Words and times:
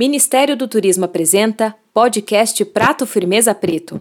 Ministério 0.00 0.56
do 0.56 0.68
Turismo 0.68 1.06
apresenta 1.06 1.74
podcast 1.92 2.64
Prato 2.66 3.04
Firmeza 3.04 3.52
Preto. 3.52 4.00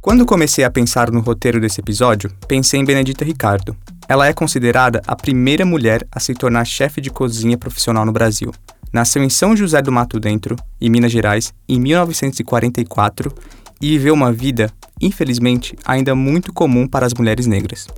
Quando 0.00 0.24
comecei 0.24 0.62
a 0.62 0.70
pensar 0.70 1.10
no 1.10 1.18
roteiro 1.18 1.60
desse 1.60 1.80
episódio, 1.80 2.30
pensei 2.46 2.78
em 2.78 2.84
Benedita 2.84 3.24
Ricardo. 3.24 3.76
Ela 4.08 4.28
é 4.28 4.32
considerada 4.32 5.02
a 5.08 5.16
primeira 5.16 5.66
mulher 5.66 6.06
a 6.12 6.20
se 6.20 6.32
tornar 6.32 6.64
chefe 6.64 7.00
de 7.00 7.10
cozinha 7.10 7.58
profissional 7.58 8.06
no 8.06 8.12
Brasil. 8.12 8.54
Nasceu 8.92 9.24
em 9.24 9.28
São 9.28 9.56
José 9.56 9.82
do 9.82 9.90
Mato 9.90 10.20
Dentro, 10.20 10.54
em 10.80 10.88
Minas 10.88 11.10
Gerais, 11.10 11.52
em 11.68 11.80
1944 11.80 13.34
e 13.80 13.88
viveu 13.88 14.14
uma 14.14 14.32
vida, 14.32 14.70
infelizmente, 15.02 15.76
ainda 15.84 16.14
muito 16.14 16.52
comum 16.52 16.86
para 16.86 17.06
as 17.06 17.12
mulheres 17.12 17.48
negras. 17.48 17.88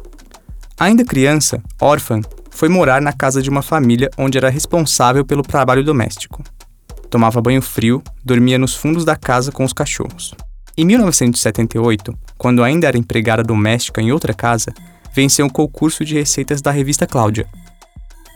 Ainda 0.81 1.05
criança, 1.05 1.63
órfã, 1.79 2.23
foi 2.51 2.71
morar 2.71 3.03
na 3.03 3.13
casa 3.13 3.43
de 3.43 3.51
uma 3.51 3.61
família 3.61 4.09
onde 4.17 4.39
era 4.39 4.49
responsável 4.49 5.27
pelo 5.27 5.43
trabalho 5.43 5.85
doméstico. 5.85 6.43
Tomava 7.11 7.43
banho 7.43 7.61
frio, 7.61 8.03
dormia 8.25 8.59
nos 8.59 8.75
fundos 8.75 9.05
da 9.05 9.15
casa 9.15 9.53
com 9.53 9.63
os 9.63 9.75
cachorros. 9.75 10.35
Em 10.79 10.87
1978, 10.87 12.17
quando 12.39 12.65
ainda 12.65 12.89
era 12.89 12.97
empregada 12.97 13.43
doméstica 13.43 14.01
em 14.01 14.11
outra 14.11 14.33
casa, 14.33 14.73
venceu 15.13 15.45
um 15.45 15.51
concurso 15.51 16.03
de 16.03 16.15
receitas 16.15 16.63
da 16.63 16.71
revista 16.71 17.07
Cláudia. 17.07 17.47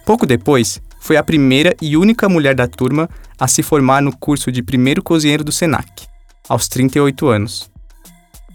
Pouco 0.05 0.27
depois, 0.27 0.83
foi 1.01 1.17
a 1.17 1.25
primeira 1.25 1.75
e 1.81 1.97
única 1.97 2.29
mulher 2.29 2.55
da 2.55 2.69
turma 2.69 3.09
a 3.41 3.49
se 3.49 3.63
formar 3.63 4.03
no 4.03 4.15
curso 4.15 4.53
de 4.53 4.63
primeiro 4.63 5.03
cozinheiro 5.03 5.43
do 5.43 5.51
SENAC, 5.51 6.07
aos 6.47 6.69
38 6.69 7.27
anos. 7.27 7.74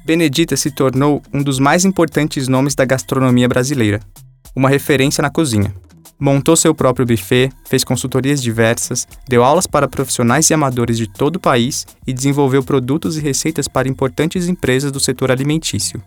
Benedita 0.10 0.58
se 0.58 0.72
tornou 0.72 1.22
um 1.32 1.44
dos 1.44 1.60
mais 1.60 1.86
importantes 1.86 2.48
nomes 2.48 2.74
da 2.74 2.84
gastronomia 2.84 3.48
brasileira, 3.48 4.00
uma 4.56 4.68
referência 4.68 5.22
na 5.22 5.30
cozinha. 5.30 5.72
Montou 6.20 6.56
seu 6.56 6.74
próprio 6.74 7.06
buffet, 7.06 7.52
fez 7.66 7.84
consultorias 7.84 8.42
diversas, 8.42 9.08
deu 9.28 9.44
aulas 9.44 9.68
para 9.68 9.88
profissionais 9.88 10.50
e 10.50 10.54
amadores 10.56 10.98
de 10.98 11.06
todo 11.06 11.36
o 11.36 11.40
país 11.40 11.86
e 12.08 12.12
desenvolveu 12.12 12.64
produtos 12.64 13.18
e 13.18 13.22
receitas 13.22 13.68
para 13.68 13.88
importantes 13.88 14.48
empresas 14.48 14.92
do 14.92 15.00
setor 15.00 15.30
alimentício. 15.30 16.02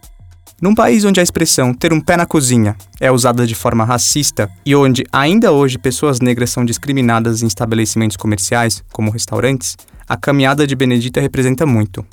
Num 0.60 0.74
país 0.74 1.04
onde 1.04 1.20
a 1.20 1.22
expressão 1.22 1.72
ter 1.72 1.92
um 1.92 2.00
pé 2.00 2.16
na 2.16 2.26
cozinha 2.26 2.74
é 2.98 3.08
usada 3.08 3.46
de 3.46 3.54
forma 3.54 3.84
racista 3.84 4.50
e 4.66 4.74
onde 4.74 5.04
ainda 5.12 5.52
hoje 5.52 5.78
pessoas 5.78 6.18
negras 6.18 6.50
são 6.50 6.64
discriminadas 6.64 7.40
em 7.40 7.46
estabelecimentos 7.46 8.16
comerciais, 8.16 8.82
como 8.92 9.12
restaurantes, 9.12 9.76
a 10.08 10.16
caminhada 10.16 10.66
de 10.66 10.74
Benedita 10.74 11.20
representa 11.20 11.64
muito 11.64 12.04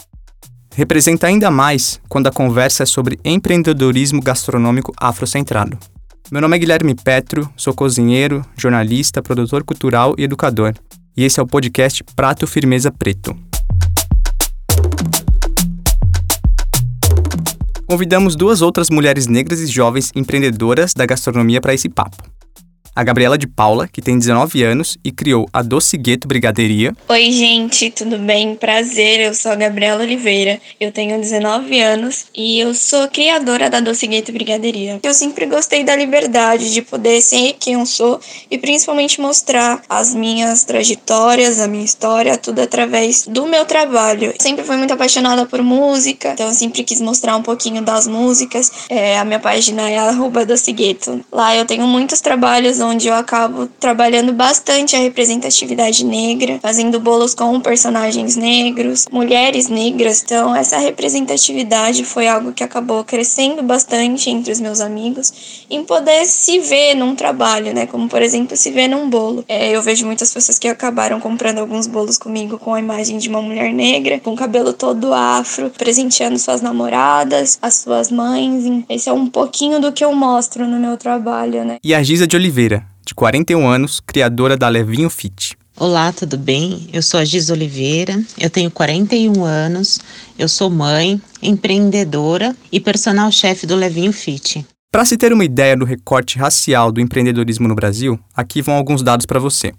representa 0.80 1.28
ainda 1.28 1.52
mais 1.52 2.00
quando 2.08 2.28
a 2.28 2.32
conversa 2.32 2.84
é 2.84 2.86
sobre 2.86 3.20
empreendedorismo 3.26 4.22
gastronômico 4.22 4.94
afrocentrado. 4.98 5.78
Meu 6.32 6.42
nome 6.42 6.56
é 6.56 6.60
Guilherme 6.60 6.96
Petro, 6.96 7.50
sou 7.58 7.74
cozinheiro, 7.74 8.46
jornalista, 8.58 9.22
produtor 9.22 9.62
cultural 9.66 10.16
e 10.18 10.24
educador. 10.24 10.74
E 11.18 11.26
esse 11.26 11.38
é 11.38 11.44
o 11.44 11.46
podcast 11.46 12.02
Prato 12.16 12.48
Firmeza 12.48 12.94
Preto. 12.94 13.36
Convidamos 17.86 18.38
duas 18.38 18.62
outras 18.62 18.90
mulheres 18.90 19.28
negras 19.28 19.60
e 19.60 19.68
jovens 19.68 20.14
empreendedoras 20.16 20.94
da 20.94 21.06
gastronomia 21.06 21.60
para 21.60 21.74
esse 21.74 21.90
papo 21.90 22.24
a 22.96 23.04
Gabriela 23.04 23.38
de 23.38 23.48
Paula, 23.48 23.88
que 23.88 24.02
tem 24.02 24.18
19 24.18 24.64
anos 24.64 24.98
e 25.04 25.12
criou 25.12 25.48
a 25.54 25.62
Doce 25.62 25.98
Gueto 25.98 26.28
Brigadeiria. 26.28 26.96
Oi, 27.08 27.32
gente, 27.32 27.92
tudo 27.92 28.18
bem? 28.18 28.56
Prazer, 28.56 29.20
eu 29.20 29.34
sou 29.34 29.52
a 29.52 29.56
Gabriela 29.56 30.04
Oliveira, 30.04 30.60
eu 30.80 30.92
tenho 30.92 31.20
19 31.20 31.80
anos 31.80 32.26
e 32.36 32.60
eu 32.60 32.74
sou 32.74 33.08
criadora 33.08 33.70
da 33.70 33.80
Doce 33.80 34.08
Gueto 34.08 34.32
Brigadeiria. 34.32 35.00
Eu 35.04 35.14
sempre 35.14 35.46
gostei 35.46 35.84
da 35.84 35.96
liberdade 35.96 36.74
de 36.74 36.82
poder 36.82 37.22
ser 37.22 37.56
quem 37.60 37.76
eu 37.76 37.86
sou 37.86 38.20
e 38.50 38.58
principalmente 38.58 39.22
mostrar 39.22 39.82
as 39.88 40.14
minhas 40.14 40.64
trajetórias, 40.64 41.60
a 41.60 41.68
minha 41.68 41.86
história, 41.86 42.38
tudo 42.38 42.62
através 42.62 43.26
do 43.28 43.46
meu 43.46 43.66
trabalho. 43.66 44.34
Sempre 44.40 44.64
fui 44.64 44.78
muito 44.78 44.94
apaixonada 44.94 45.46
por 45.46 45.62
música, 45.62 46.32
então 46.34 46.48
eu 46.48 46.54
sempre 46.54 46.84
quis 46.84 47.00
mostrar 47.00 47.36
um 47.36 47.44
pouquinho 47.44 47.82
das 47.82 48.08
músicas. 48.08 48.72
É, 48.90 49.18
a 49.18 49.26
minha 49.26 49.40
página 49.40 49.90
é 49.90 49.98
arroba 49.98 50.46
Doce 50.46 50.72
Gueto. 50.72 51.24
Lá 51.32 51.56
eu 51.56 51.66
tenho 51.66 51.86
muitos 51.88 52.22
trabalhos 52.22 52.79
onde 52.80 53.08
eu 53.08 53.14
acabo 53.14 53.68
trabalhando 53.80 54.34
bastante 54.34 54.96
a 54.96 55.00
representatividade 55.00 56.06
negra, 56.06 56.60
fazendo 56.62 57.00
bolos 57.00 57.34
com 57.34 57.60
personagens 57.60 58.36
negros, 58.36 59.08
mulheres 59.12 59.68
negras. 59.68 60.24
Então, 60.24 60.56
essa 60.56 60.78
representatividade 60.78 62.04
foi 62.04 62.28
algo 62.28 62.52
que 62.52 62.64
acabou 62.64 63.04
crescendo 63.04 63.62
bastante 63.64 64.30
entre 64.30 64.52
os 64.52 64.60
meus 64.60 64.80
amigos, 64.80 65.66
em 65.70 65.84
poder 65.84 66.26
se 66.26 66.60
ver 66.60 66.96
num 66.96 67.16
trabalho, 67.16 67.74
né? 67.74 67.86
Como, 67.86 68.08
por 68.08 68.22
exemplo, 68.22 68.56
se 68.56 68.72
ver 68.72 68.88
num 68.88 69.10
bolo. 69.10 69.44
É, 69.48 69.72
eu 69.72 69.82
vejo 69.82 70.06
muitas 70.06 70.34
pessoas 70.34 70.60
que 70.60 70.68
acabaram 70.68 71.20
comprando 71.20 71.60
alguns 71.60 71.88
bolos 71.88 72.18
comigo 72.18 72.58
com 72.58 72.74
a 72.74 72.80
imagem 72.80 73.18
de 73.18 73.30
uma 73.30 73.42
mulher 73.42 73.74
negra, 73.74 74.20
com 74.20 74.34
o 74.34 74.36
cabelo 74.36 74.74
todo 74.74 75.14
afro, 75.14 75.70
presenteando 75.78 76.38
suas 76.38 76.62
namoradas, 76.62 77.58
as 77.62 77.76
suas 77.76 78.12
mães. 78.12 78.66
Esse 78.90 79.10
é 79.10 79.14
um 79.14 79.28
pouquinho 79.28 79.80
do 79.80 79.92
que 79.92 80.04
eu 80.04 80.14
mostro 80.14 80.68
no 80.68 80.80
meu 80.80 80.98
trabalho, 80.98 81.64
né? 81.64 81.78
E 81.84 81.94
a 81.94 82.02
Giza 82.04 82.28
de 82.28 82.36
Oliveira 82.36 82.79
de 83.10 83.16
41 83.16 83.68
anos, 83.68 84.00
criadora 84.00 84.56
da 84.56 84.68
Levinho 84.68 85.10
Fit. 85.10 85.58
Olá, 85.76 86.12
tudo 86.14 86.38
bem? 86.38 86.88
Eu 86.94 87.02
sou 87.02 87.20
a 87.20 87.26
Giz 87.26 87.50
Oliveira, 87.50 88.24
eu 88.38 88.52
tenho 88.52 88.70
41 88.70 89.44
anos, 89.44 90.00
eu 90.38 90.48
sou 90.48 90.70
mãe, 90.70 91.20
empreendedora 91.42 92.56
e 92.72 92.80
personal 92.80 93.32
chefe 93.32 93.66
do 93.66 93.76
Levinho 93.76 94.14
Fit. 94.14 94.64
Para 94.92 95.06
se 95.06 95.18
ter 95.18 95.34
uma 95.34 95.44
ideia 95.44 95.76
do 95.76 95.86
recorte 95.86 96.38
racial 96.38 96.92
do 96.92 97.02
empreendedorismo 97.02 97.68
no 97.68 97.74
Brasil, 97.74 98.20
aqui 98.36 98.62
vão 98.62 98.76
alguns 98.76 99.02
dados 99.02 99.26
para 99.26 99.40
você. 99.40 99.74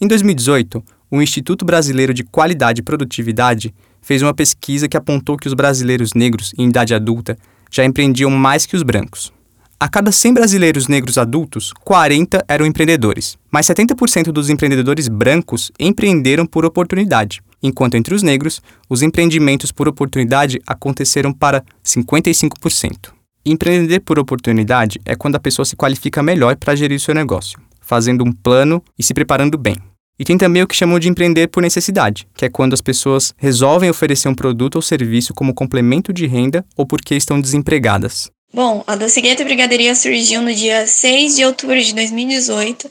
Em 0.00 0.08
2018, 0.08 0.82
o 1.10 1.20
Instituto 1.20 1.62
Brasileiro 1.62 2.14
de 2.14 2.24
Qualidade 2.24 2.80
e 2.80 2.84
Produtividade 2.84 3.74
fez 4.00 4.22
uma 4.22 4.32
pesquisa 4.32 4.88
que 4.88 4.96
apontou 4.96 5.36
que 5.36 5.46
os 5.46 5.52
brasileiros 5.52 6.14
negros 6.14 6.54
em 6.56 6.68
idade 6.68 6.94
adulta 6.94 7.36
já 7.70 7.84
empreendiam 7.84 8.30
mais 8.30 8.64
que 8.64 8.76
os 8.76 8.82
brancos. 8.82 9.30
A 9.78 9.88
cada 9.88 10.10
100 10.10 10.32
brasileiros 10.32 10.88
negros 10.88 11.18
adultos, 11.18 11.70
40 11.84 12.42
eram 12.48 12.64
empreendedores, 12.64 13.36
mas 13.52 13.66
70% 13.66 14.32
dos 14.32 14.48
empreendedores 14.48 15.06
brancos 15.06 15.70
empreenderam 15.78 16.46
por 16.46 16.64
oportunidade, 16.64 17.42
enquanto 17.62 17.94
entre 17.94 18.14
os 18.14 18.22
negros, 18.22 18.62
os 18.88 19.02
empreendimentos 19.02 19.70
por 19.70 19.86
oportunidade 19.86 20.62
aconteceram 20.66 21.30
para 21.30 21.62
55%. 21.84 23.12
Empreender 23.44 24.00
por 24.00 24.18
oportunidade 24.18 24.98
é 25.04 25.14
quando 25.14 25.36
a 25.36 25.40
pessoa 25.40 25.66
se 25.66 25.76
qualifica 25.76 26.22
melhor 26.22 26.56
para 26.56 26.74
gerir 26.74 26.98
seu 26.98 27.14
negócio, 27.14 27.60
fazendo 27.78 28.24
um 28.24 28.32
plano 28.32 28.82
e 28.98 29.02
se 29.02 29.12
preparando 29.12 29.58
bem. 29.58 29.76
E 30.18 30.24
tem 30.24 30.38
também 30.38 30.62
o 30.62 30.66
que 30.66 30.74
chamam 30.74 30.98
de 30.98 31.10
empreender 31.10 31.48
por 31.48 31.62
necessidade, 31.62 32.26
que 32.34 32.46
é 32.46 32.48
quando 32.48 32.72
as 32.72 32.80
pessoas 32.80 33.34
resolvem 33.36 33.90
oferecer 33.90 34.30
um 34.30 34.34
produto 34.34 34.76
ou 34.76 34.82
serviço 34.82 35.34
como 35.34 35.52
complemento 35.52 36.14
de 36.14 36.26
renda 36.26 36.64
ou 36.74 36.86
porque 36.86 37.14
estão 37.14 37.38
desempregadas. 37.38 38.34
Bom, 38.52 38.82
a 38.86 38.94
Docegueta 38.96 39.44
Brigadeiria 39.44 39.94
surgiu 39.94 40.40
no 40.40 40.54
dia 40.54 40.86
6 40.86 41.36
de 41.36 41.44
outubro 41.44 41.80
de 41.82 41.94
2018 41.94 42.90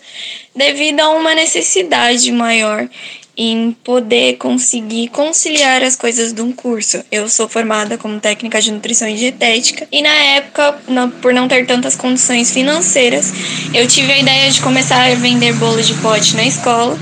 devido 0.56 1.00
a 1.00 1.10
uma 1.10 1.34
necessidade 1.34 2.32
maior 2.32 2.88
em 3.38 3.76
poder 3.84 4.38
conseguir 4.38 5.10
conciliar 5.10 5.82
as 5.82 5.96
coisas 5.96 6.34
de 6.34 6.42
um 6.42 6.52
curso. 6.52 7.04
Eu 7.12 7.28
sou 7.28 7.50
formada 7.50 7.98
como 7.98 8.20
técnica 8.20 8.62
de 8.62 8.72
nutrição 8.72 9.10
e 9.10 9.16
dietética 9.16 9.88
e 9.92 10.02
na 10.02 10.14
época, 10.14 10.80
por 11.22 11.34
não 11.34 11.48
ter 11.48 11.66
tantas 11.66 11.96
condições 11.96 12.52
financeiras, 12.52 13.32
eu 13.74 13.88
tive 13.88 14.12
a 14.12 14.20
ideia 14.20 14.52
de 14.52 14.62
começar 14.62 15.12
a 15.12 15.16
vender 15.16 15.54
bolo 15.54 15.82
de 15.82 15.94
pote 15.96 16.36
na 16.36 16.46
escola 16.46 16.98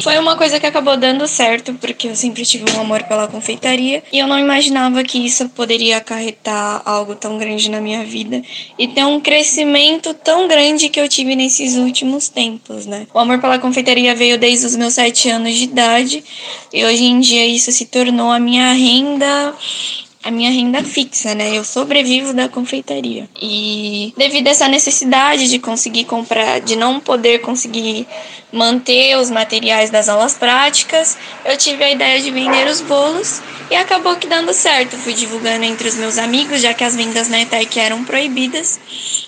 foi 0.00 0.18
uma 0.18 0.36
coisa 0.36 0.58
que 0.60 0.66
acabou 0.66 0.96
dando 0.96 1.26
certo, 1.26 1.74
porque 1.74 2.08
eu 2.08 2.16
sempre 2.16 2.44
tive 2.44 2.64
um 2.72 2.80
amor 2.80 3.02
pela 3.04 3.28
confeitaria 3.28 4.02
e 4.12 4.18
eu 4.18 4.26
não 4.26 4.38
imaginava 4.38 5.02
que 5.02 5.24
isso 5.24 5.48
poderia 5.50 5.98
acarretar 5.98 6.82
algo 6.84 7.14
tão 7.14 7.38
grande 7.38 7.70
na 7.70 7.80
minha 7.80 8.04
vida 8.04 8.42
e 8.78 8.88
ter 8.88 9.04
um 9.04 9.20
crescimento 9.20 10.12
tão 10.14 10.48
grande 10.48 10.88
que 10.88 11.00
eu 11.00 11.08
tive 11.08 11.34
nesses 11.34 11.76
últimos 11.76 12.28
tempos, 12.28 12.86
né? 12.86 13.06
O 13.14 13.18
amor 13.18 13.40
pela 13.40 13.58
confeitaria 13.58 14.14
veio 14.14 14.38
desde 14.38 14.66
os 14.66 14.76
meus 14.76 14.94
sete 14.94 15.28
anos 15.28 15.54
de 15.54 15.64
idade 15.64 16.24
e 16.72 16.84
hoje 16.84 17.04
em 17.04 17.20
dia 17.20 17.46
isso 17.46 17.70
se 17.72 17.86
tornou 17.86 18.30
a 18.30 18.38
minha 18.38 18.72
renda 18.72 19.54
a 20.24 20.30
minha 20.30 20.50
renda 20.50 20.82
fixa, 20.82 21.34
né? 21.34 21.56
Eu 21.56 21.62
sobrevivo 21.64 22.32
da 22.32 22.48
confeitaria. 22.48 23.28
E 23.40 24.14
devido 24.16 24.48
a 24.48 24.50
essa 24.50 24.66
necessidade 24.66 25.50
de 25.50 25.58
conseguir 25.58 26.04
comprar, 26.04 26.60
de 26.60 26.76
não 26.76 26.98
poder 26.98 27.40
conseguir 27.40 28.06
manter 28.50 29.18
os 29.18 29.30
materiais 29.30 29.90
das 29.90 30.08
aulas 30.08 30.34
práticas, 30.34 31.18
eu 31.44 31.56
tive 31.58 31.84
a 31.84 31.90
ideia 31.90 32.22
de 32.22 32.30
vender 32.30 32.66
os 32.68 32.80
bolos 32.80 33.42
e 33.70 33.76
acabou 33.76 34.16
que 34.16 34.26
dando 34.26 34.52
certo. 34.54 34.96
Fui 34.96 35.12
divulgando 35.12 35.64
entre 35.64 35.88
os 35.88 35.96
meus 35.96 36.16
amigos, 36.16 36.62
já 36.62 36.72
que 36.72 36.84
as 36.84 36.96
vendas 36.96 37.28
na 37.28 37.42
ETEC 37.42 37.78
eram 37.78 38.02
proibidas. 38.04 38.80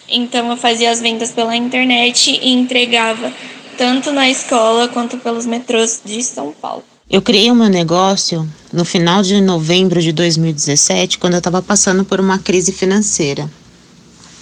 Então 0.09 0.51
eu 0.51 0.57
fazia 0.57 0.91
as 0.91 1.01
vendas 1.01 1.31
pela 1.31 1.55
internet 1.55 2.39
e 2.41 2.53
entregava 2.55 3.31
tanto 3.77 4.13
na 4.13 4.31
escola 4.31 4.89
quanto 4.89 5.19
pelos 5.19 5.45
metrôs 5.45 6.01
de 6.03 6.23
São 6.23 6.53
Paulo. 6.53 6.96
Eu 7.09 7.23
criei 7.23 7.53
o 7.53 7.55
meu 7.55 7.69
negócio 7.69 8.49
no 8.73 8.85
final 8.85 9.23
de 9.23 9.41
novembro 9.41 10.03
de 10.03 10.11
2017, 10.11 11.19
quando 11.19 11.35
eu 11.35 11.39
estava 11.39 11.63
passando 11.63 12.05
por 12.05 12.19
uma 12.19 12.37
crise 12.37 12.73
financeira. 12.73 13.49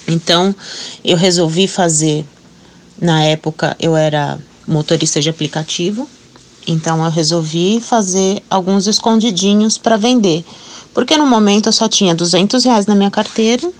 Então, 0.08 0.54
eu 1.04 1.14
resolvi 1.14 1.68
fazer. 1.68 2.24
Na 2.98 3.22
época, 3.22 3.76
eu 3.78 3.94
era 3.94 4.38
motorista 4.66 5.20
de 5.20 5.28
aplicativo, 5.28 6.08
então 6.66 7.04
eu 7.04 7.10
resolvi 7.10 7.82
fazer 7.82 8.42
alguns 8.48 8.86
escondidinhos 8.86 9.76
para 9.76 9.98
vender. 9.98 10.42
Porque 10.94 11.18
no 11.18 11.26
momento 11.26 11.68
eu 11.68 11.72
só 11.72 11.86
tinha 11.86 12.14
200 12.14 12.64
reais 12.64 12.86
na 12.86 12.94
minha 12.94 13.10
carteira 13.10 13.70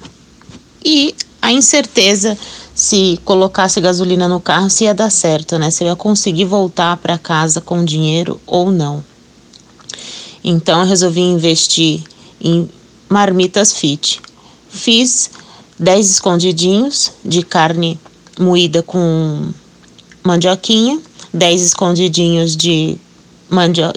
e 0.85 1.15
a 1.41 1.51
incerteza 1.51 2.37
se 2.75 3.21
colocasse 3.25 3.81
gasolina 3.81 4.27
no 4.27 4.41
carro 4.41 4.69
se 4.69 4.85
ia 4.85 4.95
dar 4.95 5.11
certo, 5.11 5.59
né? 5.59 5.71
Se 5.71 5.85
eu 5.85 5.89
ia 5.89 5.97
conseguir 5.97 6.45
voltar 6.45 6.97
para 6.97 7.17
casa 7.17 7.61
com 7.61 7.85
dinheiro 7.85 8.41
ou 8.47 8.73
não. 8.73 9.05
Então 10.43 10.81
eu 10.81 10.87
resolvi 10.87 11.21
investir 11.21 12.03
em 12.41 12.69
marmitas 13.09 13.73
fit. 13.73 14.21
Fiz 14.69 15.31
10 15.79 16.11
escondidinhos 16.11 17.13
de 17.25 17.43
carne 17.43 17.99
moída 18.39 18.83
com 18.83 19.53
mandioquinha, 20.23 21.01
10 21.33 21.63
escondidinhos 21.63 22.57
de, 22.57 22.99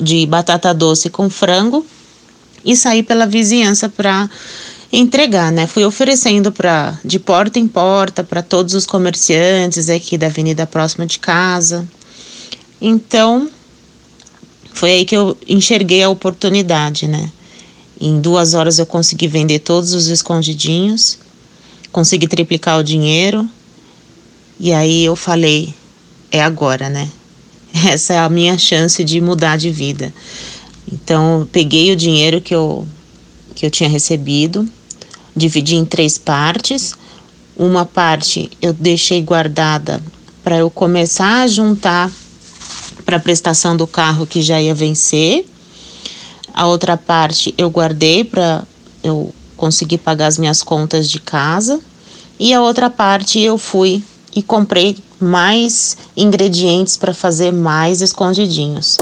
de 0.01 0.25
batata 0.27 0.73
doce 0.73 1.09
com 1.09 1.29
frango 1.29 1.85
e 2.63 2.75
saí 2.75 3.01
pela 3.01 3.25
vizinhança 3.25 3.89
para 3.89 4.29
entregar, 4.91 5.51
né? 5.51 5.67
Fui 5.67 5.83
oferecendo 5.85 6.51
para 6.51 6.99
de 7.03 7.19
porta 7.19 7.59
em 7.59 7.67
porta 7.67 8.23
para 8.23 8.41
todos 8.41 8.73
os 8.73 8.85
comerciantes 8.85 9.89
aqui 9.89 10.17
da 10.17 10.27
avenida 10.27 10.65
próxima 10.65 11.05
de 11.05 11.19
casa. 11.19 11.87
Então, 12.79 13.49
foi 14.73 14.91
aí 14.91 15.05
que 15.05 15.15
eu 15.15 15.37
enxerguei 15.47 16.03
a 16.03 16.09
oportunidade, 16.09 17.07
né? 17.07 17.31
Em 17.99 18.21
duas 18.21 18.53
horas 18.53 18.77
eu 18.77 18.85
consegui 18.85 19.27
vender 19.27 19.59
todos 19.59 19.93
os 19.93 20.07
escondidinhos, 20.07 21.17
consegui 21.91 22.27
triplicar 22.27 22.79
o 22.79 22.83
dinheiro. 22.83 23.49
E 24.59 24.71
aí 24.71 25.03
eu 25.03 25.15
falei, 25.15 25.73
é 26.31 26.41
agora, 26.41 26.89
né? 26.89 27.09
Essa 27.87 28.13
é 28.13 28.19
a 28.19 28.29
minha 28.29 28.57
chance 28.57 29.03
de 29.03 29.19
mudar 29.19 29.57
de 29.57 29.71
vida. 29.71 30.13
Então, 30.91 31.41
eu 31.41 31.45
peguei 31.47 31.91
o 31.91 31.95
dinheiro 31.95 32.39
que 32.39 32.53
eu, 32.53 32.87
que 33.55 33.65
eu 33.65 33.71
tinha 33.71 33.89
recebido, 33.89 34.67
dividi 35.37 35.75
em 35.75 35.85
três 35.85 36.17
partes. 36.17 36.93
Uma 37.55 37.85
parte 37.85 38.49
eu 38.61 38.73
deixei 38.73 39.21
guardada 39.21 40.01
para 40.43 40.57
eu 40.57 40.69
começar 40.69 41.43
a 41.43 41.47
juntar 41.47 42.11
para 43.05 43.17
a 43.17 43.19
prestação 43.19 43.77
do 43.77 43.87
carro 43.87 44.27
que 44.27 44.41
já 44.41 44.61
ia 44.61 44.75
vencer. 44.75 45.45
A 46.53 46.67
outra 46.67 46.97
parte 46.97 47.53
eu 47.57 47.69
guardei 47.69 48.23
para 48.23 48.63
eu 49.03 49.33
conseguir 49.55 49.99
pagar 49.99 50.27
as 50.27 50.37
minhas 50.37 50.63
contas 50.63 51.09
de 51.09 51.19
casa. 51.19 51.79
E 52.39 52.53
a 52.53 52.61
outra 52.61 52.89
parte 52.89 53.39
eu 53.39 53.57
fui 53.57 54.03
e 54.35 54.43
comprei 54.43 54.97
mais 55.19 55.97
ingredientes 56.15 56.95
para 56.95 57.13
fazer 57.13 57.51
mais 57.51 58.01
escondidinhos. 58.01 58.97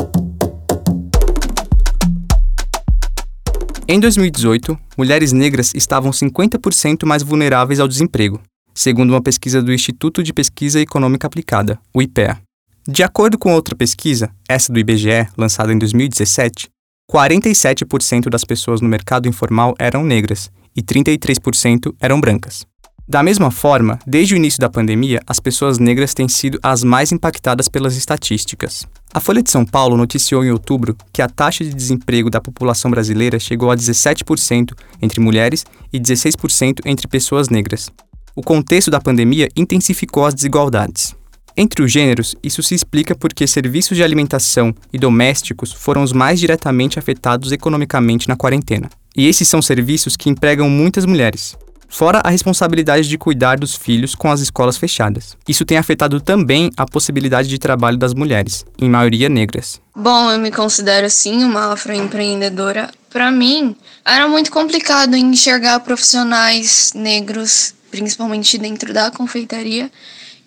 Em 3.87 3.99
2018, 3.99 4.75
mulheres 4.97 5.31
negras 5.31 5.71
estavam 5.75 6.09
50% 6.09 7.05
mais 7.05 7.21
vulneráveis 7.21 7.79
ao 7.79 7.87
desemprego, 7.87 8.41
segundo 8.73 9.11
uma 9.11 9.21
pesquisa 9.21 9.61
do 9.61 9.71
Instituto 9.71 10.23
de 10.23 10.33
Pesquisa 10.33 10.79
Econômica 10.79 11.27
Aplicada, 11.27 11.79
o 11.93 12.01
IPEA. 12.01 12.41
De 12.87 13.03
acordo 13.03 13.37
com 13.37 13.53
outra 13.53 13.75
pesquisa, 13.75 14.31
essa 14.49 14.73
do 14.73 14.79
IBGE, 14.79 15.27
lançada 15.37 15.71
em 15.71 15.77
2017, 15.77 16.67
47% 17.11 18.27
das 18.27 18.43
pessoas 18.43 18.81
no 18.81 18.89
mercado 18.89 19.29
informal 19.29 19.75
eram 19.77 20.03
negras 20.03 20.49
e 20.75 20.81
33% 20.81 21.93
eram 22.01 22.19
brancas. 22.19 22.65
Da 23.07 23.21
mesma 23.21 23.51
forma, 23.51 23.99
desde 24.05 24.33
o 24.33 24.37
início 24.37 24.59
da 24.59 24.67
pandemia, 24.67 25.21
as 25.27 25.39
pessoas 25.39 25.77
negras 25.77 26.15
têm 26.15 26.27
sido 26.27 26.57
as 26.63 26.83
mais 26.83 27.11
impactadas 27.11 27.67
pelas 27.67 27.95
estatísticas. 27.95 28.83
A 29.13 29.19
Folha 29.19 29.43
de 29.43 29.51
São 29.51 29.63
Paulo 29.63 29.95
noticiou 29.95 30.43
em 30.43 30.49
outubro 30.49 30.97
que 31.13 31.21
a 31.21 31.29
taxa 31.29 31.63
de 31.63 31.71
desemprego 31.71 32.31
da 32.31 32.41
população 32.41 32.89
brasileira 32.89 33.37
chegou 33.37 33.69
a 33.69 33.75
17% 33.75 34.73
entre 34.99 35.19
mulheres 35.19 35.67
e 35.93 35.99
16% 35.99 36.79
entre 36.83 37.07
pessoas 37.07 37.47
negras. 37.47 37.91
O 38.35 38.41
contexto 38.41 38.89
da 38.89 38.99
pandemia 38.99 39.49
intensificou 39.55 40.25
as 40.25 40.33
desigualdades. 40.33 41.15
Entre 41.55 41.83
os 41.83 41.91
gêneros, 41.91 42.35
isso 42.41 42.63
se 42.63 42.73
explica 42.73 43.13
porque 43.15 43.45
serviços 43.45 43.95
de 43.95 44.03
alimentação 44.03 44.73
e 44.91 44.97
domésticos 44.97 45.71
foram 45.71 46.01
os 46.01 46.11
mais 46.11 46.39
diretamente 46.39 46.97
afetados 46.97 47.51
economicamente 47.51 48.27
na 48.27 48.35
quarentena. 48.35 48.89
E 49.15 49.27
esses 49.27 49.47
são 49.47 49.61
serviços 49.61 50.17
que 50.17 50.27
empregam 50.27 50.67
muitas 50.67 51.05
mulheres 51.05 51.55
fora 51.87 52.21
a 52.23 52.29
responsabilidade 52.29 53.07
de 53.07 53.17
cuidar 53.17 53.57
dos 53.57 53.75
filhos 53.75 54.15
com 54.15 54.31
as 54.31 54.41
escolas 54.41 54.77
fechadas. 54.77 55.37
Isso 55.47 55.65
tem 55.65 55.77
afetado 55.77 56.19
também 56.19 56.71
a 56.77 56.85
possibilidade 56.85 57.47
de 57.47 57.57
trabalho 57.57 57.97
das 57.97 58.13
mulheres, 58.13 58.65
em 58.79 58.89
maioria 58.89 59.29
negras. 59.29 59.81
Bom, 59.95 60.31
eu 60.31 60.39
me 60.39 60.51
considero 60.51 61.09
sim 61.09 61.43
uma 61.43 61.73
afroempreendedora. 61.73 62.91
Para 63.09 63.31
mim, 63.31 63.75
era 64.03 64.27
muito 64.27 64.51
complicado 64.51 65.15
enxergar 65.15 65.79
profissionais 65.79 66.91
negros, 66.93 67.73
principalmente 67.89 68.57
dentro 68.57 68.93
da 68.93 69.09
confeitaria, 69.09 69.89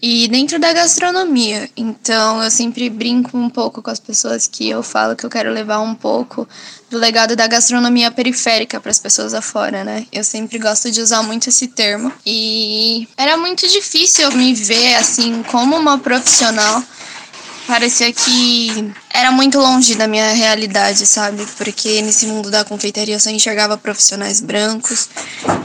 e 0.00 0.28
dentro 0.28 0.58
da 0.58 0.72
gastronomia. 0.72 1.68
Então, 1.76 2.42
eu 2.42 2.50
sempre 2.50 2.88
brinco 2.88 3.36
um 3.36 3.50
pouco 3.50 3.82
com 3.82 3.90
as 3.90 3.98
pessoas 3.98 4.46
que 4.46 4.68
eu 4.68 4.82
falo 4.82 5.16
que 5.16 5.26
eu 5.26 5.30
quero 5.30 5.50
levar 5.52 5.80
um 5.80 5.94
pouco 5.94 6.48
do 6.90 6.96
legado 6.96 7.34
da 7.34 7.46
gastronomia 7.46 8.10
periférica 8.10 8.80
para 8.80 8.90
as 8.90 8.98
pessoas 8.98 9.34
afora, 9.34 9.84
né? 9.84 10.06
Eu 10.12 10.24
sempre 10.24 10.58
gosto 10.58 10.90
de 10.90 11.00
usar 11.00 11.22
muito 11.22 11.48
esse 11.48 11.68
termo 11.68 12.12
e 12.24 13.08
era 13.16 13.36
muito 13.36 13.66
difícil 13.68 14.24
eu 14.24 14.32
me 14.32 14.54
ver 14.54 14.94
assim 14.94 15.42
como 15.42 15.76
uma 15.76 15.98
profissional 15.98 16.82
parecia 17.68 18.10
que 18.10 18.90
era 19.18 19.32
muito 19.32 19.58
longe 19.58 19.96
da 19.96 20.06
minha 20.06 20.32
realidade, 20.32 21.04
sabe? 21.04 21.44
Porque 21.56 22.00
nesse 22.02 22.26
mundo 22.26 22.52
da 22.52 22.64
confeitaria 22.64 23.16
eu 23.16 23.20
só 23.20 23.30
enxergava 23.30 23.76
profissionais 23.76 24.40
brancos 24.40 25.08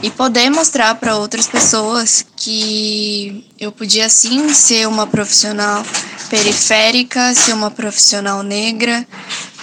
e 0.02 0.10
poder 0.10 0.50
mostrar 0.50 0.96
para 0.96 1.16
outras 1.16 1.46
pessoas 1.46 2.26
que 2.36 3.46
eu 3.58 3.70
podia 3.70 4.08
sim 4.08 4.52
ser 4.52 4.88
uma 4.88 5.06
profissional 5.06 5.84
periférica, 6.28 7.32
ser 7.32 7.52
uma 7.52 7.70
profissional 7.70 8.42
negra 8.42 9.06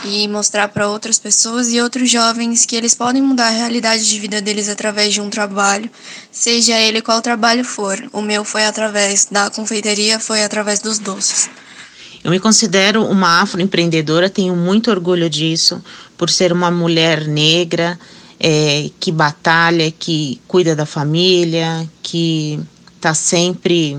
e 0.05 0.25
mostrar 0.29 0.69
para 0.69 0.87
outras 0.87 1.19
pessoas 1.19 1.73
e 1.73 1.81
outros 1.81 2.09
jovens 2.09 2.65
que 2.65 2.77
eles 2.77 2.95
podem 2.95 3.21
mudar 3.21 3.47
a 3.47 3.57
realidade 3.57 4.07
de 4.07 4.19
vida 4.19 4.41
deles 4.41 4.69
através 4.69 5.13
de 5.13 5.19
um 5.19 5.29
trabalho, 5.29 5.91
seja 6.31 6.79
ele 6.79 7.01
qual 7.01 7.21
trabalho 7.21 7.65
for. 7.65 8.01
O 8.13 8.21
meu 8.21 8.45
foi 8.45 8.65
através 8.65 9.27
da 9.29 9.49
confeitaria, 9.49 10.17
foi 10.17 10.43
através 10.45 10.79
dos 10.79 10.97
doces. 10.97 11.49
Eu 12.23 12.29
me 12.29 12.39
considero 12.39 13.03
uma 13.05 13.41
afroempreendedora, 13.41 14.29
tenho 14.29 14.55
muito 14.55 14.91
orgulho 14.91 15.29
disso, 15.29 15.83
por 16.17 16.29
ser 16.29 16.53
uma 16.53 16.69
mulher 16.69 17.27
negra 17.27 17.99
é, 18.39 18.89
que 18.99 19.11
batalha, 19.11 19.91
que 19.91 20.39
cuida 20.47 20.75
da 20.75 20.85
família, 20.85 21.87
que 22.03 22.59
está 22.95 23.13
sempre 23.13 23.97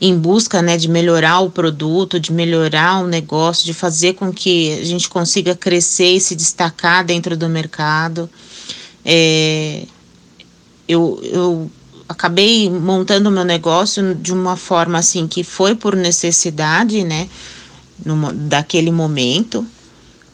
em 0.00 0.18
busca 0.18 0.60
né, 0.60 0.76
de 0.76 0.88
melhorar 0.88 1.40
o 1.40 1.50
produto, 1.50 2.18
de 2.18 2.32
melhorar 2.32 3.04
o 3.04 3.06
negócio, 3.06 3.64
de 3.64 3.72
fazer 3.72 4.14
com 4.14 4.32
que 4.32 4.80
a 4.80 4.84
gente 4.84 5.08
consiga 5.08 5.54
crescer 5.54 6.16
e 6.16 6.20
se 6.20 6.34
destacar 6.34 7.04
dentro 7.04 7.36
do 7.36 7.48
mercado. 7.48 8.28
É, 9.04 9.84
eu, 10.88 11.20
eu 11.22 11.70
acabei 12.12 12.70
montando 12.70 13.30
meu 13.30 13.44
negócio 13.44 14.14
de 14.14 14.32
uma 14.32 14.56
forma 14.56 14.98
assim 14.98 15.26
que 15.26 15.42
foi 15.42 15.74
por 15.74 15.96
necessidade, 15.96 17.02
né, 17.02 17.28
numa, 18.04 18.32
daquele 18.32 18.90
momento, 18.90 19.66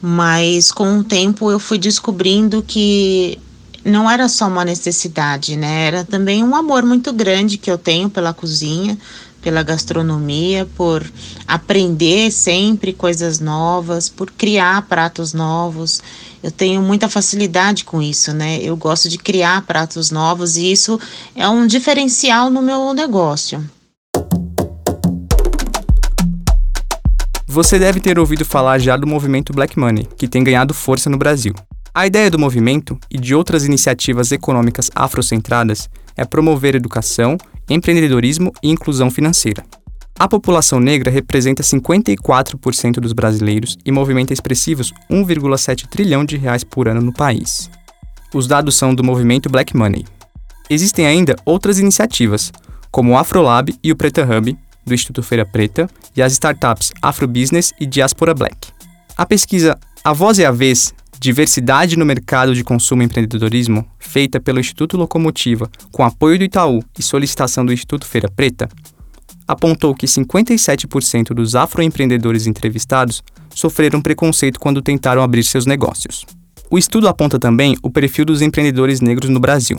mas 0.00 0.70
com 0.70 0.98
o 0.98 1.04
tempo 1.04 1.50
eu 1.50 1.58
fui 1.58 1.78
descobrindo 1.78 2.62
que 2.62 3.38
não 3.84 4.10
era 4.10 4.28
só 4.28 4.46
uma 4.46 4.64
necessidade, 4.64 5.56
né, 5.56 5.86
era 5.86 6.04
também 6.04 6.44
um 6.44 6.54
amor 6.54 6.82
muito 6.84 7.12
grande 7.12 7.56
que 7.56 7.70
eu 7.70 7.78
tenho 7.78 8.10
pela 8.10 8.34
cozinha, 8.34 8.98
pela 9.40 9.62
gastronomia, 9.62 10.66
por 10.76 11.04
aprender 11.46 12.30
sempre 12.30 12.92
coisas 12.92 13.40
novas, 13.40 14.08
por 14.08 14.30
criar 14.30 14.82
pratos 14.82 15.32
novos. 15.32 16.02
Eu 16.42 16.50
tenho 16.50 16.82
muita 16.82 17.08
facilidade 17.08 17.84
com 17.84 18.00
isso, 18.00 18.32
né? 18.32 18.58
Eu 18.60 18.76
gosto 18.76 19.08
de 19.08 19.18
criar 19.18 19.62
pratos 19.62 20.10
novos 20.10 20.56
e 20.56 20.70
isso 20.70 21.00
é 21.34 21.48
um 21.48 21.66
diferencial 21.66 22.50
no 22.50 22.62
meu 22.62 22.92
negócio. 22.92 23.64
Você 27.46 27.78
deve 27.78 27.98
ter 27.98 28.18
ouvido 28.18 28.44
falar 28.44 28.78
já 28.78 28.96
do 28.96 29.06
movimento 29.06 29.52
Black 29.52 29.78
Money, 29.78 30.06
que 30.16 30.28
tem 30.28 30.44
ganhado 30.44 30.74
força 30.74 31.10
no 31.10 31.16
Brasil. 31.16 31.54
A 31.94 32.06
ideia 32.06 32.30
do 32.30 32.38
movimento 32.38 32.96
e 33.10 33.18
de 33.18 33.34
outras 33.34 33.64
iniciativas 33.64 34.30
econômicas 34.30 34.90
afrocentradas 34.94 35.88
é 36.18 36.24
promover 36.24 36.74
educação 36.74 37.38
empreendedorismo 37.70 38.52
e 38.62 38.70
inclusão 38.70 39.10
financeira. 39.10 39.64
A 40.18 40.26
população 40.26 40.80
negra 40.80 41.10
representa 41.10 41.62
54% 41.62 42.94
dos 42.94 43.12
brasileiros 43.12 43.78
e 43.84 43.92
movimenta 43.92 44.32
expressivos 44.32 44.92
1,7 45.08 45.86
trilhão 45.86 46.24
de 46.24 46.36
reais 46.36 46.64
por 46.64 46.88
ano 46.88 47.00
no 47.00 47.12
país. 47.12 47.70
Os 48.34 48.48
dados 48.48 48.74
são 48.74 48.94
do 48.94 49.04
movimento 49.04 49.48
Black 49.48 49.76
Money. 49.76 50.04
Existem 50.68 51.06
ainda 51.06 51.36
outras 51.44 51.78
iniciativas, 51.78 52.52
como 52.90 53.12
o 53.12 53.16
Afrolab 53.16 53.72
e 53.82 53.92
o 53.92 53.96
Preta 53.96 54.24
Hub, 54.24 54.58
do 54.84 54.94
Instituto 54.94 55.22
Feira 55.22 55.46
Preta, 55.46 55.88
e 56.16 56.20
as 56.20 56.32
startups 56.32 56.92
Afrobusiness 57.00 57.72
e 57.78 57.86
Diaspora 57.86 58.34
Black. 58.34 58.56
A 59.16 59.24
pesquisa 59.24 59.78
A 60.02 60.12
Voz 60.12 60.38
é 60.38 60.46
a 60.46 60.50
Vez 60.50 60.92
Diversidade 61.20 61.98
no 61.98 62.06
Mercado 62.06 62.54
de 62.54 62.62
Consumo 62.62 63.02
e 63.02 63.04
Empreendedorismo, 63.04 63.84
feita 63.98 64.38
pelo 64.38 64.60
Instituto 64.60 64.96
Locomotiva, 64.96 65.68
com 65.90 66.04
apoio 66.04 66.38
do 66.38 66.44
Itaú 66.44 66.80
e 66.96 67.02
solicitação 67.02 67.66
do 67.66 67.72
Instituto 67.72 68.06
Feira 68.06 68.30
Preta, 68.30 68.68
apontou 69.46 69.96
que 69.96 70.06
57% 70.06 71.34
dos 71.34 71.56
afroempreendedores 71.56 72.46
entrevistados 72.46 73.20
sofreram 73.52 74.00
preconceito 74.00 74.60
quando 74.60 74.80
tentaram 74.80 75.20
abrir 75.20 75.42
seus 75.42 75.66
negócios. 75.66 76.24
O 76.70 76.78
estudo 76.78 77.08
aponta 77.08 77.36
também 77.36 77.76
o 77.82 77.90
perfil 77.90 78.24
dos 78.24 78.40
empreendedores 78.40 79.00
negros 79.00 79.28
no 79.28 79.40
Brasil. 79.40 79.76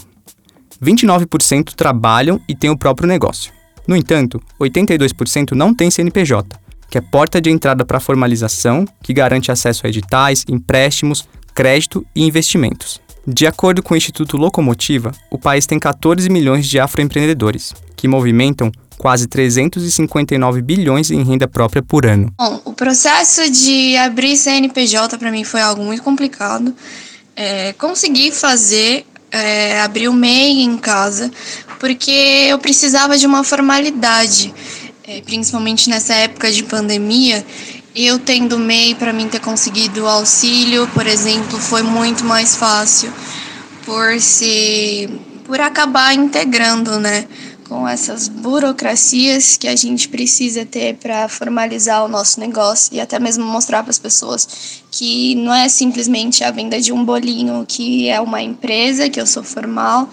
29% 0.83 1.73
trabalham 1.73 2.41
e 2.49 2.55
têm 2.55 2.69
o 2.69 2.77
próprio 2.77 3.07
negócio. 3.07 3.53
No 3.87 3.95
entanto, 3.95 4.41
82% 4.59 5.51
não 5.53 5.73
têm 5.73 5.89
CNPJ, 5.89 6.59
que 6.89 6.97
é 6.97 7.01
porta 7.01 7.39
de 7.39 7.49
entrada 7.49 7.85
para 7.85 7.99
formalização, 7.99 8.85
que 9.03 9.13
garante 9.13 9.51
acesso 9.51 9.85
a 9.85 9.89
editais, 9.89 10.43
empréstimos, 10.47 11.27
crédito 11.53 12.05
e 12.15 12.25
investimentos. 12.25 12.99
De 13.27 13.45
acordo 13.45 13.83
com 13.83 13.93
o 13.93 13.97
Instituto 13.97 14.37
Locomotiva, 14.37 15.11
o 15.29 15.37
país 15.37 15.65
tem 15.65 15.77
14 15.77 16.29
milhões 16.29 16.67
de 16.67 16.79
afroempreendedores, 16.79 17.73
que 17.95 18.07
movimentam 18.07 18.71
quase 18.97 19.27
359 19.27 20.61
bilhões 20.61 21.09
em 21.11 21.23
renda 21.23 21.47
própria 21.47 21.81
por 21.81 22.05
ano. 22.05 22.33
Bom, 22.37 22.61
o 22.65 22.73
processo 22.73 23.49
de 23.49 23.95
abrir 23.97 24.35
CNPJ 24.35 25.17
para 25.17 25.31
mim 25.31 25.43
foi 25.43 25.61
algo 25.61 25.83
muito 25.83 26.03
complicado. 26.03 26.75
É, 27.35 27.73
consegui 27.73 28.31
fazer, 28.31 29.05
é, 29.31 29.79
abrir 29.81 30.09
o 30.09 30.13
MEI 30.13 30.63
em 30.63 30.77
casa, 30.77 31.31
porque 31.79 32.11
eu 32.49 32.59
precisava 32.59 33.17
de 33.17 33.25
uma 33.25 33.43
formalidade 33.43 34.53
é, 35.09 35.21
principalmente 35.21 35.89
nessa 35.89 36.13
época 36.13 36.51
de 36.51 36.61
pandemia, 36.61 37.43
eu 37.95 38.19
tendo 38.19 38.59
MEI 38.59 38.93
para 38.93 39.11
mim 39.11 39.27
ter 39.27 39.39
conseguido 39.39 40.07
auxílio, 40.07 40.87
por 40.89 41.07
exemplo, 41.07 41.59
foi 41.59 41.81
muito 41.81 42.23
mais 42.23 42.55
fácil 42.55 43.11
por 43.83 44.19
se 44.21 45.09
por 45.45 45.59
acabar 45.59 46.13
integrando, 46.13 46.99
né, 46.99 47.27
com 47.67 47.87
essas 47.87 48.27
burocracias 48.27 49.57
que 49.57 49.67
a 49.67 49.75
gente 49.75 50.07
precisa 50.07 50.63
ter 50.63 50.95
para 50.97 51.27
formalizar 51.27 52.05
o 52.05 52.07
nosso 52.07 52.39
negócio 52.39 52.93
e 52.93 53.01
até 53.01 53.17
mesmo 53.17 53.43
mostrar 53.43 53.81
para 53.81 53.89
as 53.89 53.97
pessoas 53.97 54.47
que 54.91 55.33
não 55.33 55.51
é 55.51 55.67
simplesmente 55.67 56.43
a 56.43 56.51
venda 56.51 56.79
de 56.79 56.93
um 56.93 57.03
bolinho, 57.03 57.65
que 57.67 58.07
é 58.07 58.21
uma 58.21 58.43
empresa, 58.43 59.09
que 59.09 59.19
eu 59.19 59.25
sou 59.25 59.41
formal 59.41 60.07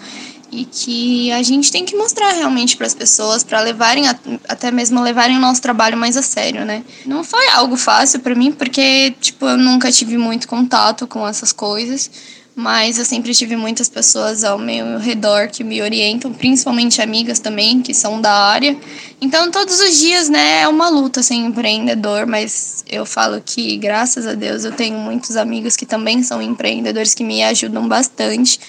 e 0.51 0.65
que 0.65 1.31
a 1.31 1.43
gente 1.43 1.71
tem 1.71 1.85
que 1.85 1.95
mostrar 1.95 2.31
realmente 2.31 2.77
para 2.77 2.87
as 2.87 2.93
pessoas 2.93 3.43
para 3.43 3.59
levarem 3.61 4.05
até 4.47 4.71
mesmo 4.71 5.01
levarem 5.01 5.37
o 5.37 5.39
nosso 5.39 5.61
trabalho 5.61 5.97
mais 5.97 6.15
a 6.15 6.21
sério, 6.21 6.65
né? 6.65 6.83
Não 7.05 7.23
foi 7.23 7.47
algo 7.49 7.75
fácil 7.75 8.19
para 8.19 8.35
mim 8.35 8.51
porque 8.51 9.11
tipo 9.19 9.45
eu 9.45 9.57
nunca 9.57 9.91
tive 9.91 10.17
muito 10.17 10.47
contato 10.47 11.05
com 11.07 11.27
essas 11.27 11.51
coisas, 11.51 12.09
mas 12.57 12.97
eu 12.97 13.05
sempre 13.05 13.35
tive 13.35 13.55
muitas 13.55 13.87
pessoas 13.87 14.43
ao 14.43 14.57
meu 14.57 14.97
redor 14.97 15.47
que 15.47 15.63
me 15.63 15.79
orientam, 15.79 16.33
principalmente 16.33 16.99
amigas 16.99 17.37
também 17.37 17.83
que 17.83 17.93
são 17.93 18.19
da 18.19 18.33
área. 18.33 18.75
Então 19.21 19.51
todos 19.51 19.79
os 19.79 19.99
dias, 19.99 20.27
né, 20.27 20.61
é 20.61 20.67
uma 20.67 20.89
luta 20.89 21.21
ser 21.21 21.35
empreendedor, 21.35 22.25
mas 22.25 22.83
eu 22.89 23.05
falo 23.05 23.39
que 23.45 23.77
graças 23.77 24.25
a 24.25 24.33
Deus 24.33 24.65
eu 24.65 24.71
tenho 24.71 24.97
muitos 24.97 25.37
amigos 25.37 25.75
que 25.75 25.85
também 25.85 26.23
são 26.23 26.41
empreendedores 26.41 27.13
que 27.13 27.23
me 27.23 27.43
ajudam 27.43 27.87
bastante 27.87 28.59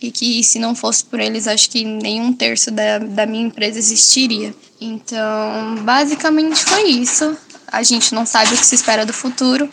e 0.00 0.10
que 0.10 0.42
se 0.42 0.58
não 0.58 0.74
fosse 0.74 1.04
por 1.04 1.20
eles, 1.20 1.46
acho 1.46 1.68
que 1.68 1.84
nenhum 1.84 2.32
terço 2.32 2.70
da, 2.70 2.98
da 2.98 3.26
minha 3.26 3.46
empresa 3.46 3.78
existiria. 3.78 4.54
Então, 4.80 5.76
basicamente 5.82 6.64
foi 6.64 6.88
isso. 6.88 7.36
A 7.70 7.82
gente 7.82 8.14
não 8.14 8.24
sabe 8.24 8.54
o 8.54 8.56
que 8.56 8.64
se 8.64 8.74
espera 8.74 9.04
do 9.04 9.12
futuro, 9.12 9.68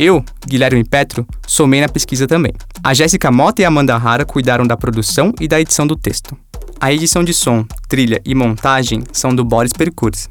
Eu, 0.00 0.24
Guilherme 0.46 0.84
Petro, 0.84 1.26
somei 1.44 1.80
na 1.80 1.88
pesquisa 1.88 2.24
também. 2.24 2.52
A 2.84 2.94
Jéssica 2.94 3.32
Mota 3.32 3.60
e 3.60 3.64
a 3.64 3.68
Amanda 3.68 3.96
Rara 3.96 4.24
cuidaram 4.24 4.64
da 4.64 4.76
produção 4.76 5.34
e 5.40 5.48
da 5.48 5.60
edição 5.60 5.88
do 5.88 5.96
texto. 5.96 6.38
A 6.80 6.92
edição 6.92 7.24
de 7.24 7.34
som, 7.34 7.66
trilha 7.88 8.22
e 8.24 8.32
montagem 8.32 9.02
são 9.12 9.34
do 9.34 9.44
Boris 9.44 9.72
Percurso. 9.72 10.28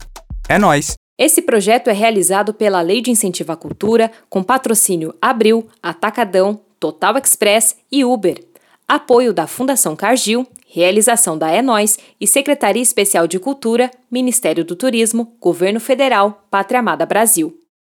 É 0.47 0.57
nós. 0.57 0.93
Esse 1.19 1.41
projeto 1.41 1.89
é 1.89 1.93
realizado 1.93 2.53
pela 2.53 2.79
Lei 2.79 3.01
de 3.01 3.11
Incentivo 3.11 3.51
à 3.51 3.57
Cultura, 3.57 4.09
com 4.29 4.41
patrocínio 4.41 5.13
Abril, 5.21 5.67
Atacadão, 5.83 6.61
Total 6.79 7.17
Express 7.17 7.75
e 7.91 8.05
Uber. 8.05 8.41
Apoio 8.87 9.33
da 9.33 9.47
Fundação 9.47 9.97
Cargill, 9.97 10.47
realização 10.65 11.37
da 11.37 11.53
Enóis 11.53 11.99
e 12.21 12.25
Secretaria 12.25 12.81
Especial 12.81 13.27
de 13.27 13.37
Cultura, 13.37 13.91
Ministério 14.09 14.63
do 14.63 14.77
Turismo, 14.77 15.35
Governo 15.41 15.81
Federal, 15.81 16.45
Pátria 16.49 16.79
Amada 16.79 17.05
Brasil. 17.05 17.53